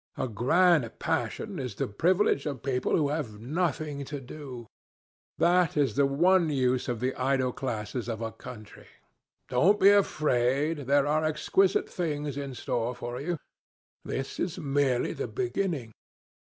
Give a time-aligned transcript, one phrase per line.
[0.17, 4.65] A grande passion is the privilege of people who have nothing to do.
[5.37, 8.87] That is the one use of the idle classes of a country.
[9.49, 10.87] Don't be afraid.
[10.87, 13.37] There are exquisite things in store for you.
[14.03, 15.91] This is merely the beginning."